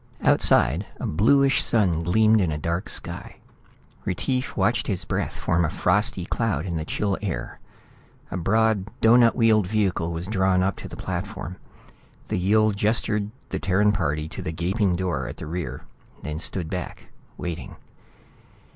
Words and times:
Outside, 0.23 0.87
a 0.99 1.05
bluish 1.05 1.61
sun 1.63 2.01
gleamed 2.01 2.41
in 2.41 2.51
a 2.51 2.57
dark 2.57 2.89
sky. 2.89 3.35
Retief 4.03 4.57
watched 4.57 4.87
his 4.87 5.05
breath 5.05 5.35
form 5.37 5.63
a 5.63 5.69
frosty 5.69 6.25
cloud 6.25 6.65
in 6.65 6.75
the 6.75 6.85
chill 6.85 7.19
air. 7.21 7.59
A 8.31 8.37
broad 8.37 8.87
doughnut 8.99 9.35
wheeled 9.35 9.67
vehicle 9.67 10.11
was 10.11 10.25
drawn 10.25 10.63
up 10.63 10.77
to 10.77 10.87
the 10.87 10.97
platform. 10.97 11.57
The 12.29 12.39
Yill 12.39 12.71
gestured 12.71 13.29
the 13.49 13.59
Terran 13.59 13.91
party 13.91 14.27
to 14.29 14.41
the 14.41 14.51
gaping 14.51 14.95
door 14.95 15.27
at 15.27 15.37
the 15.37 15.45
rear, 15.45 15.83
then 16.23 16.39
stood 16.39 16.67
back, 16.67 17.09
waiting. 17.37 17.75